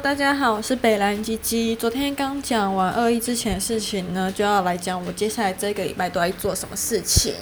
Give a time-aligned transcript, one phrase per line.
[0.00, 1.74] 大家好，我是北蓝鸡鸡。
[1.74, 7.32] 昨天刚讲完二一之前的事情呢，就要来讲我接下来这个礼拜都在做什么事情。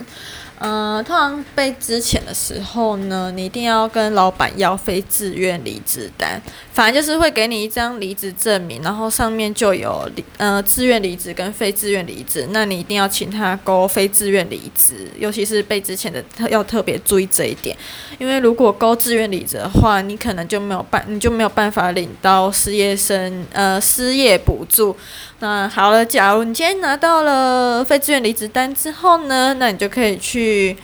[0.57, 6.41] 呃，通常被资遣的时候呢，你一定要跟老板要非自愿离职单，
[6.73, 17.77] 反正就是会给你一张离职证明，然后上面就有呃自愿离职跟非自愿离职，那你一定要请他勾非自愿离职，尤其是被之前的特要特别注意这一点，
[18.21, 24.97] 因为如果勾自愿离职的话，你可能就没有办你就没有办法领到失业生呃失业补助。
[25.41, 30.77] 那好了，假如你今天拿到了非自愿离职单之后呢，那你就可以去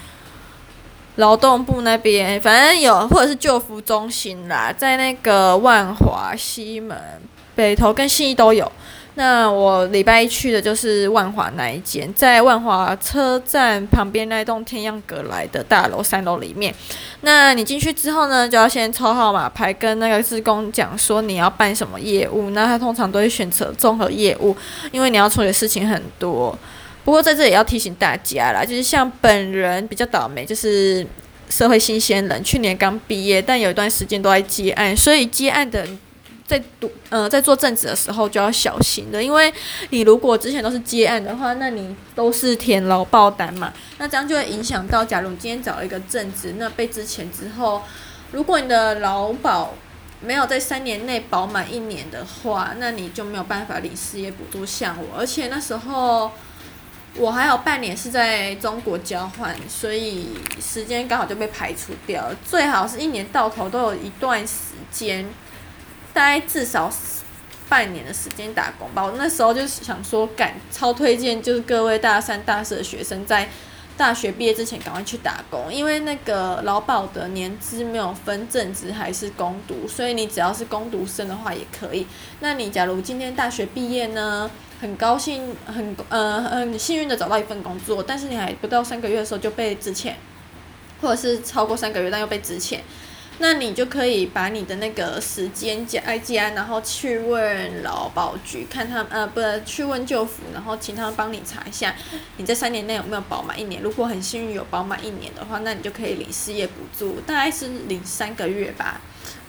[1.16, 6.96] 劳动部那边，反正有或者是救服中心啦，在那个万华、西门、
[7.54, 8.70] 北头跟信义都有。
[9.20, 16.74] 那我礼拜一去的就是万华那一间，在万华车站旁边那栋天漾阁来的大楼三楼里面。
[17.20, 22.48] 那你进去之后呢，就要先抽号码牌，跟那个志工讲说你要办什么业务。
[22.50, 24.56] 那他通常都会选择综合业务，
[24.90, 26.58] 因为你要处理的事情很多。
[27.04, 31.06] 不过在这里要提醒大家啦，就是像本人比较倒霉，就是
[31.50, 35.86] 社会新鲜人，去年刚毕业，但有一段时间都在接案，所以接案的。
[36.50, 39.54] 在读呃，在做正职的时候就要小心的，因为
[39.90, 47.82] 你如果之前都是接案的话，那你都是填劳报单嘛，那这样就会影响到，假如你今天找了一个正职，那被之前之后，
[48.32, 49.74] 如果你的劳保
[50.20, 54.66] 没有在三年内保满一年的话，那你就没有办法领失业补助。
[54.66, 56.32] 像我，而且那时候
[57.14, 62.36] 我还有半年是在中国交换，所以时间刚好就被排除掉了。
[62.44, 65.24] 最好是一年到头都有一段时间。
[66.12, 66.92] 大概至少
[67.68, 69.04] 半年的时间打工吧。
[69.04, 73.48] 我那时候就是想说，赶超推荐，就是各位大三、大四的学生在
[73.96, 82.06] 大学毕业之前赶快去打工，因为那个劳保的年资没有分正职还是工读，所以你只要是工读生的话也可以。
[82.40, 90.14] 那你假如今天大学毕业呢，很高兴，很呃很幸运的找到一份工作，但是你还不到三个月的时候就被资遣，
[91.02, 92.78] 或者是超过三个月但又被资遣。
[93.42, 101.94] 那你就可以把你的那个时间加一加，然后去问劳保局，看他呃，不是去问就服，然后请他们帮你查一下，
[102.36, 103.80] 你在三年内有没有保满一年。
[103.80, 109.00] 如果很幸运有保满一年的话，那你就可以领失业补助，大概是领三个月吧，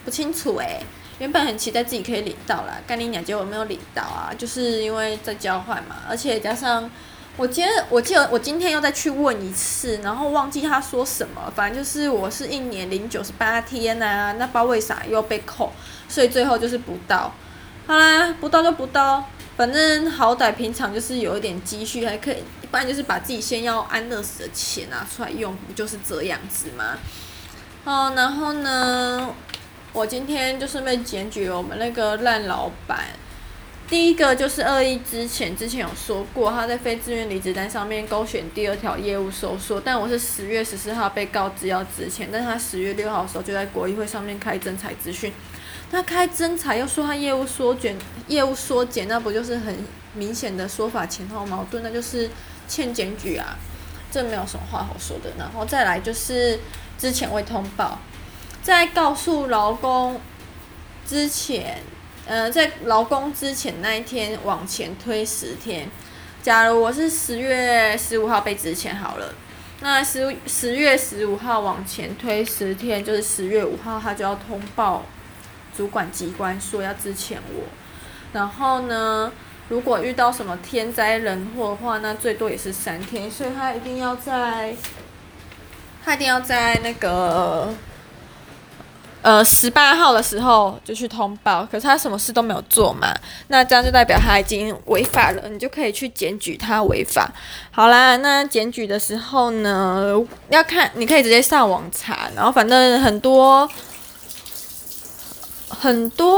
[0.05, 0.79] 不清楚诶、
[1.19, 6.89] 原本很期待自己可以领到啦，干你娘，结果没有领到啊，就是因为在交换嘛，而且加上。
[7.37, 15.71] 我今天我记得我今天又再去问一次，然后忘记他说什么，反正就是我是一年零九十八天呐、啊，那不知道为啥又被扣，
[16.09, 17.33] 所以最后就是不到。
[17.87, 19.25] 好啦，不到就不到，
[19.57, 26.97] 反正好歹平常就是有一点积蓄还可以，不然就是把自己先要安乐死的钱拿出来用，不就是这样子吗？
[27.85, 29.33] 好，然后呢，
[29.93, 33.05] 我今天就顺便检举我们那个烂老板。
[33.91, 45.33] 第一个就是二一之前，之前有说过，他在非自愿离职单上面勾选第二条业务收缩，但我是十月十四号被告知要资遣，但他十月六号的时候就在国议会上面开征才资讯，
[45.91, 47.97] 他开征才又说他业务缩减，
[48.27, 49.75] 业务缩减，那不就是很
[50.13, 52.29] 明显的说法前后矛盾，那就是
[52.69, 53.57] 欠检举啊，
[54.09, 55.29] 这没有什么话好说的。
[55.37, 56.57] 然后再来就是
[56.97, 57.99] 之前未通报，
[58.63, 60.21] 在告诉劳工
[61.05, 61.83] 之前。
[62.25, 65.89] 呃，在劳工之前那一天往前推十天，
[66.41, 69.33] 假如我是十月十五号被资遣好了，
[69.81, 75.03] 那十十月十五号往前推十天，就是十月五号他就要通报
[75.75, 77.63] 主管机关说要支遣我。
[78.31, 79.31] 然后呢，
[79.67, 84.75] 如果遇到什么天灾人祸的话，那最多也是三天，所以他一定要在，
[86.05, 87.73] 他一定要在那个。
[89.21, 93.13] 呃，十八号的时候就去通报，可是他什么事都没有做嘛，
[93.49, 97.31] 那这样就代表他已经违法了，你就可以去检举他违法。
[97.69, 100.11] 好啦，那检举的时候呢，
[100.49, 103.69] 要看你可以直接上网查，然后反正很多
[105.69, 106.35] 很多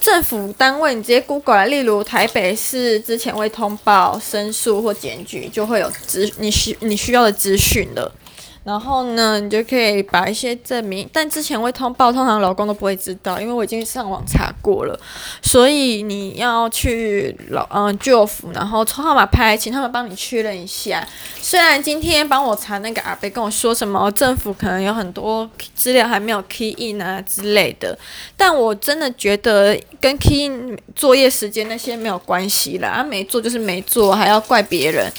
[0.00, 8.12] 政府单位，你直接 Google 来，例如台北市之前未通报申诉或检举，就会有资你需你需要的资讯了。
[8.62, 15.00] 然后呢，你就可以把一些证明，但之前未通报，通常老公都不会知道，因为我已经上网查过了。
[15.42, 21.06] 所以你要去老嗯就服，然后抽号码牌，请他们帮你确认一下。
[21.40, 27.98] 虽然今天帮我查那个阿伯跟我说什么政府可能有很多资料还没有 key in 啊之类的，
[28.36, 35.10] 但我真的觉得跟 key in 作业时间那些没有关系啦，啊没做就是没做，还要怪别人，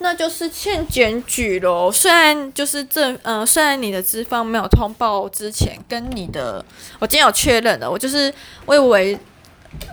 [0.00, 1.90] 那就是欠检举咯。
[1.90, 2.86] 虽然就是。
[2.90, 6.62] 这呃，虽然你的资方没有通报之前跟你的，
[6.98, 8.32] 我今天有确认的，我就是
[8.66, 9.16] 我以为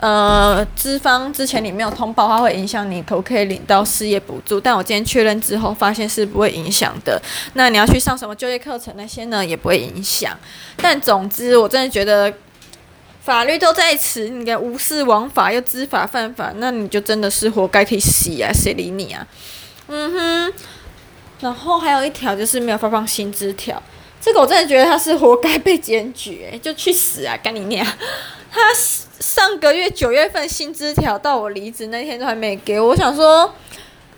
[0.01, 4.59] 呃，资方之前你没有通报，它会影响你可不可以领到失业补助。
[4.59, 7.21] 但我今天确认之后，发现是不会影响的。
[7.53, 10.35] 那你要去上什么就业课程那些呢，也不会影响。
[10.77, 12.33] 但总之，我真的觉得
[13.21, 18.51] 法律都在此，你敢无视王法又知法犯法，那你就真的是活该可以死啊！
[18.51, 19.27] 谁理你啊？
[19.87, 20.53] 嗯哼。
[21.39, 23.81] 然后还有一条就是没有发放薪资条，
[24.19, 27.37] 这个我真的觉得他是活该被检举，就去死啊！
[27.43, 27.85] 干你娘！
[28.51, 28.61] 他
[29.19, 33.53] 上个月九月份薪资条到我离职那天都还没给我，我想说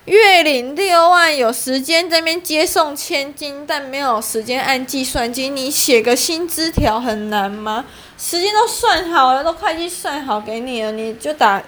[0.06, 7.86] 月领六万，有时间在那边接送千金，但没有时间按计算机，你写个薪资条很难吗？
[8.18, 11.62] 时间都算好了，都会计算好给你了，你就打。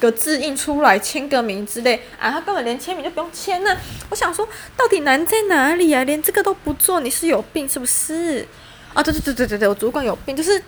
[0.00, 3.76] 个字印出来，签个名之类啊，他根本连签名都不用签呢。
[4.10, 4.46] 我想说，
[4.76, 6.04] 到底难在哪里啊？
[6.04, 8.46] 连这个都不做，你是有病是不是？
[8.94, 10.62] 啊，对对对对对对，我主管有病，就是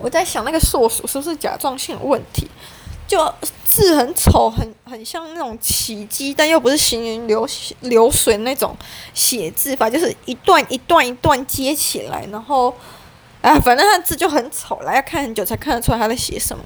[0.00, 2.48] 我在想那个硕鼠是不是甲状腺有问题？
[3.06, 3.32] 就
[3.64, 7.48] 字很丑，很很像那种起乩，但又不是行云流
[7.80, 8.76] 流水那种
[9.14, 12.74] 写字法，就是一段一段一段接起来，然后。
[13.46, 16.64] 啊，反正他字就很丑啦，要看很久才看得出来他在写什么。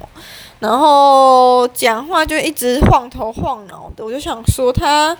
[0.60, 5.14] 然后讲话就一直晃头晃脑的，我就想说他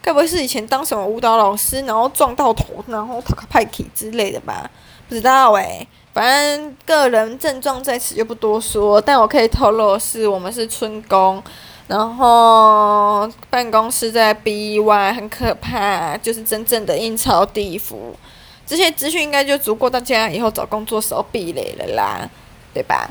[0.00, 4.70] 该不会是以前当什么舞蹈老师，然后撞到头，然后他个派体之类的吧？
[5.08, 9.00] 不知道诶、反正个人症状在此就不多说。
[9.00, 11.42] 但我可以透露是，我们是春工，
[11.88, 18.14] 然后办公室在 B Y，很可怕，就是真正的阴曹地府。
[18.66, 22.28] 这些资讯应该就足够大家以后找工作时候避雷了啦，
[22.72, 23.10] 对吧？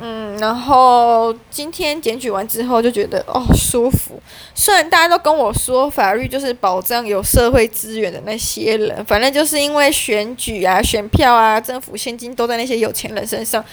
[0.00, 4.22] 嗯，然后今天检举完之后就觉得哦舒服。
[4.54, 13.64] 虽然大家都跟我说法律就是保障有社会资源的那些人，反正就是因为选举啊、选票啊、政府现金都在那些有钱人身上，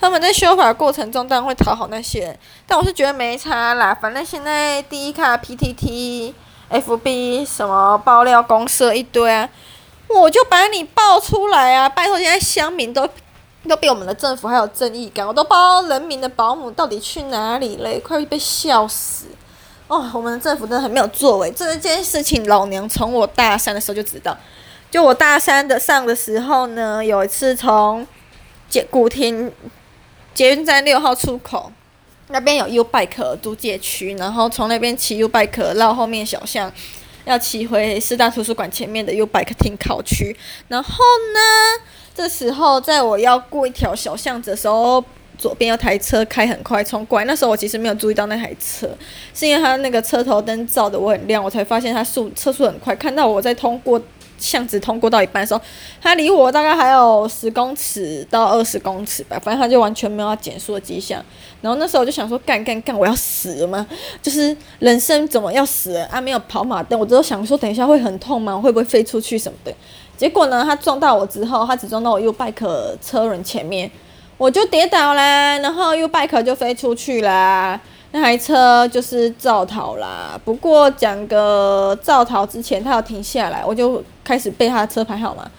[0.00, 2.38] 他们在修法过程中当然会讨好那些人。
[2.64, 6.32] 但我是觉得没差啦，反正现在第一卡 PTT、
[6.70, 9.48] FB 什么爆料公社一堆啊。
[10.14, 11.88] 我就把你爆出来啊！
[11.88, 13.08] 拜托，现在乡民都
[13.68, 19.26] 都比我们的政府还有正义感，我都不知道人民的保姆到底去哪里了，快被笑死！
[19.88, 21.50] 哦，我们的政府真的很没有作为。
[21.50, 24.36] 这件事情，老娘从我大三的时候就知道。
[24.90, 28.06] 就我大三的上的时候呢，有一次从
[28.68, 29.52] 捷古亭
[30.34, 31.70] 捷运站六号出口
[32.28, 36.72] 那边有 U Bike 租借区，然后从那边骑 U Bike 绕后面小巷。
[37.24, 40.36] 要骑回师大图书馆前面的 U Bike 停靠区，
[40.68, 40.90] 然后
[41.34, 41.84] 呢，
[42.14, 45.02] 这时候在我要过一条小巷子的时候，
[45.38, 47.24] 左边有台车开很快冲过来。
[47.24, 48.88] 那时候我其实没有注意到那台车，
[49.34, 52.94] 是因为它那个车头灯照的我很亮，我才发现它速车速很快。
[52.96, 54.00] 看到我在通过
[54.42, 55.60] 巷子通过到一半的时候，
[56.02, 61.24] 他离我大概还有十公尺到二十公尺吧，反正他就完全没有减速的迹象。
[61.60, 63.86] 然后那时候我就想说，干干干，我要死了吗？
[64.20, 66.20] 就是人生怎么要死了啊？
[66.20, 68.58] 没有跑马灯，我只有想说，等一下会很痛吗？
[68.58, 69.72] 会不会飞出去什么的？
[70.16, 73.90] 结果呢，他撞到我之后，他只撞到我 U bike 车轮前面，
[74.36, 77.80] 我就跌倒啦，然后 U bike 就飞出去啦。
[78.14, 80.38] 那台车就是造逃啦。
[80.44, 85.50] 不过讲个造逃之前，他要停下来，我就开始背他的车牌号码。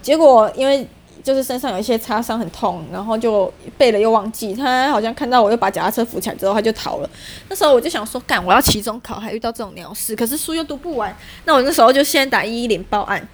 [0.00, 0.86] 结果因为
[1.22, 4.52] 就是身上有一些擦伤，很痛，然后就背了又忘记。
[4.54, 7.10] 他好像看到我又把脚踏车扶起来之后，他就逃了。
[7.48, 11.16] 那时候我就想说，干，我要期中考，还遇到这种鸟事，可是书又读不完。
[11.44, 13.28] 那我那时候就先打一一零报案。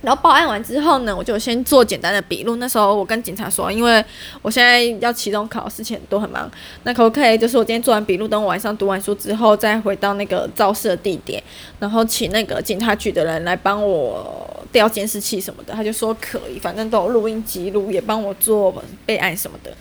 [0.00, 2.56] 然后报案完之后呢，我就先做简单的笔录。
[2.56, 4.04] 那时候我跟警察说，因为
[4.42, 6.48] 我现在要期中考，事情都很忙，
[6.84, 11.42] 那可不可以就是我今天做完笔录，等我晚上读完书之后，再回到那个肇事的地点，
[11.80, 15.74] 然后请那个警察局的人来帮我调监视器什么的。
[15.74, 18.72] 他就说可以，反正都有录音记录，也帮我做
[19.04, 19.72] 备案什么的。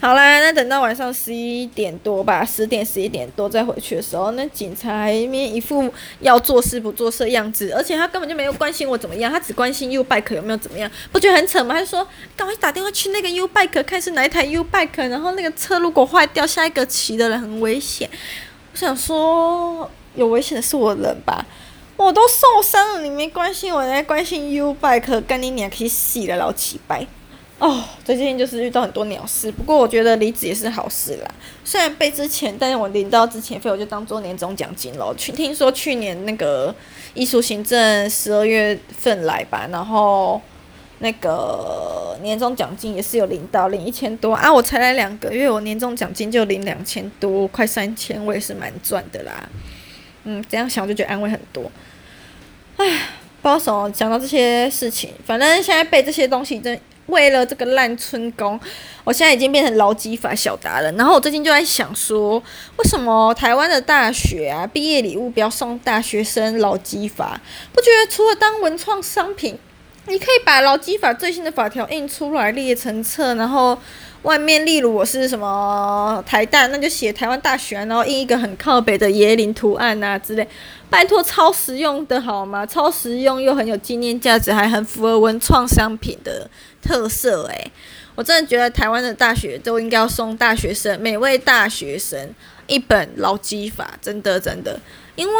[0.00, 11.74] 好啦，那等到晚上十一点多吧，十点十一点多再回去的时候，那警察还一副要做事不做事的样子，而且他根本就没有关心我怎么样，他只关心 U bike 有没有怎么样，不觉得很扯吗？
[11.74, 18.08] 他就说赶快打电话去那个 U bike，看是哪一台 U bike，然后那个车如果坏掉，下一个骑的人很危险。
[18.72, 21.44] 我想说，有危险的是我人吧？
[21.98, 27.06] 我都受伤了，你没关心我，还关心 U bike，干你娘可以死了老乞白。
[27.60, 31.30] 哦，最近就是遇到很多鸟事，不过我觉得离职也是好事啦。
[31.62, 35.14] 虽然被之前，但是我领到之前费，我就当做年终奖金喽。
[35.14, 36.74] 去听说去年那个
[37.12, 40.40] 艺术行政十二月份来吧，然后
[41.00, 44.50] 那个年终奖金也是有领到，领一千多啊。
[44.50, 49.46] 我才来两个月，我年终奖金就领两千多，快三千，我也是蛮赚的啦。
[50.24, 51.70] 嗯，这样想就觉得安慰很多。
[52.78, 53.00] 唉。
[53.42, 56.78] 不知道什么讲到这些事情，反正现在背这些东西，真
[57.10, 58.58] 为了这个烂春宫，
[59.04, 60.94] 我现在已经变成劳基法小达人。
[60.96, 62.42] 然后我最近就在想说，
[62.76, 67.40] 为什么台湾的大学啊，毕业礼物不要送大学生劳基法？
[67.72, 69.58] 不觉得除了当文创商品，
[70.06, 73.78] 你可以把劳基法最新的法条印出来列成册，然后。
[74.22, 80.46] 外面，例如我是什么台大，那就写台湾大学，然后印一个很靠北的椰林图案啊之类，
[80.90, 82.66] 拜托，超实用的好吗？
[82.66, 86.48] 超实用又很有纪念价值，还很符合文创商品的
[86.82, 87.72] 特色诶，
[88.14, 92.28] 我真的觉得台湾的大学都应该要送大学生，每位大学生
[92.66, 94.78] 一本劳基法，真的真的。
[95.16, 95.34] 因为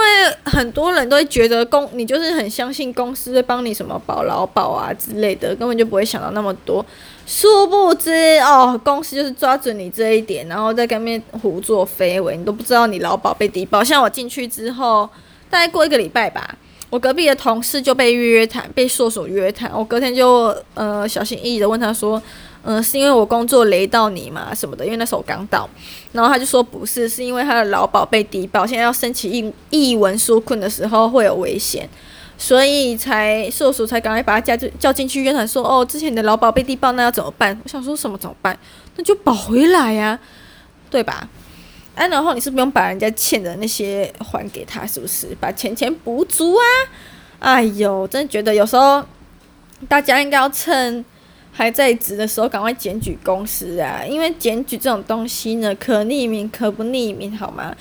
[0.44, 6.84] 很多人都会觉得公，你就是很相信公司会帮你什么保劳保啊之类的，根本就不会想到那么多。
[7.30, 8.10] 殊不知
[8.40, 13.84] 哦，公司就是抓准你这一点，然后在跟面胡作非为，你都不知道你劳保被低保。
[13.84, 15.08] 像我进去之后，
[15.48, 16.58] 大概过一个礼拜吧，
[16.90, 19.70] 我隔壁的同事就被约谈，被硕所约谈。
[19.72, 22.20] 我隔天就呃小心翼翼的问他说。
[22.62, 24.84] 嗯、是因为我工作雷到你嘛什么的？
[24.84, 25.66] 因为那时候刚到，
[26.12, 31.88] 然后他就说不是，是因为他的劳保被低报，现在要申请译译文书困的时候会有危险，
[32.40, 37.56] 所以才硕所才赶快把他叫叫进去约谈，说哦，之前你的劳保被地报，那要怎么办？
[37.62, 38.58] 我想说什么怎么办？
[38.96, 40.18] 那就保回来呀、
[40.88, 41.28] 对吧？
[41.94, 45.36] 哎、然后你是不用把人家欠的那些还给他，是不是？
[45.38, 46.64] 把钱钱补足啊！
[47.40, 49.04] 哎呦，真的觉得有时候
[49.86, 51.04] 大家应该要趁。
[51.52, 54.02] 还在职的时候，赶快检举公司啊！
[54.08, 57.74] 因为检举这种东西呢，可匿名可不匿名，好吗？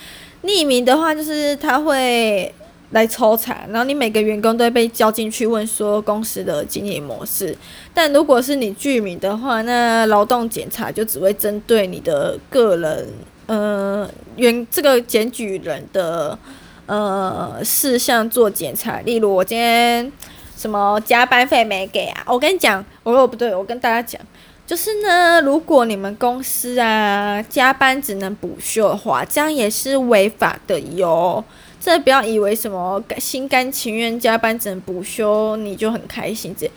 [0.43, 2.51] 匿名的话，就是他会
[2.91, 7.55] 来抽查，然后你每个员工都会被叫进去问说公司的经营模式。
[7.93, 13.07] 但如果是你居民的话，那劳动检查就只会针对你的个人，
[13.47, 16.37] 呃，原这个检举人的
[16.85, 18.99] 呃事项做检查。
[19.01, 20.11] 例如，我今天。
[20.57, 22.21] 什么加班费没给啊？
[22.27, 24.21] 我跟你讲，我说不对，我跟大家讲，
[24.69, 31.43] 就是呢，如果你们公司啊加班只能补休的话，这样也是违法的哟。
[31.81, 36.55] 这不要以为什么心甘情愿加班只能补休，你就很开心。
[36.55, 36.69] 这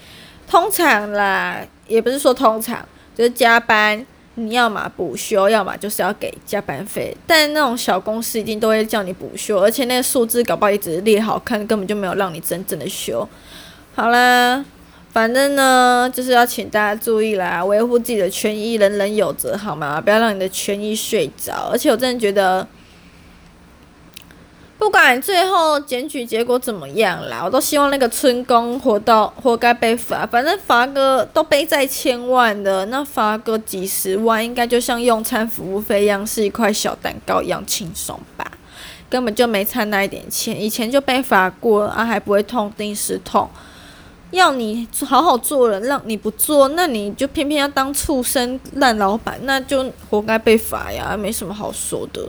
[0.49, 2.83] 通常啦，也不是说通常，
[3.15, 4.03] 就是加班
[4.37, 7.15] 你要么补休，要么就是要给加班费。
[7.27, 13.29] 但那种小公司一定都会叫你补休，而且那个数字搞不好也只是列好看，根本就没有让你真正的休。
[13.95, 14.65] 好啦，
[15.13, 20.01] 反正呢，就是要请大家注意啦，维护自己的权益，人人有责，好吗？
[20.01, 21.69] 不要让你的权益睡着。
[21.71, 22.67] 而且我真的觉得，
[24.79, 30.25] 不管最后检举结果怎么样啦，我都希望那个村公活到活该被罚。
[30.25, 38.51] 反正罚个都背在千万的，那罚个几十万，应该就像用餐服务费一样，是一块小蛋糕一样轻松吧？
[39.11, 43.47] 根本就没差那一点钱，以前就被罚过啊，还不会痛定思痛。
[44.33, 52.27] 要你好好做人，让你不做，那你就偏偏要当畜生烂老板，那就活该被罚呀，没什么好说的。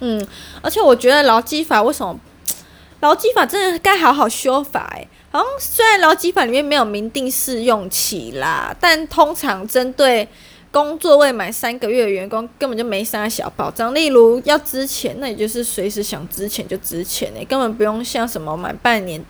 [0.00, 0.24] 嗯，
[0.60, 2.14] 而且我觉得劳基法为什么
[3.00, 4.86] 劳基法真的该好好修法？
[4.94, 10.28] 诶，好像虽然劳基法里面没有明定试用期啦，但通常针对
[10.70, 13.94] 工作未满三个月的员工，根本就没啥小保障。
[13.94, 19.24] 例如要资遣，那也就是随时想支钱就支钱，诶，根本不用像什么满半年。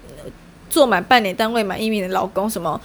[0.69, 2.81] 做满半年单位满一年的老公，什么，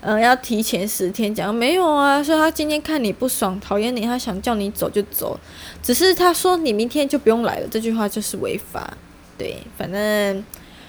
[0.00, 2.22] 嗯、要提前十天讲没有啊？
[2.22, 5.38] 说他今天看你不爽，讨厌你，他想叫你走就走，
[5.82, 8.92] 只是他说你明天就不用来了，这句话就是违法。
[9.36, 10.44] 对，反正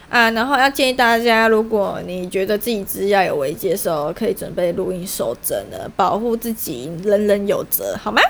[0.09, 8.21] 啊，然后要建议大家，如果你觉得自己资料有危机的时候，可以准备录音收证的，保护自己，人人有责，好吗？